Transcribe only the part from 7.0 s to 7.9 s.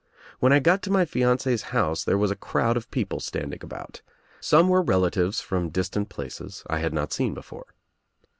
seen be fore.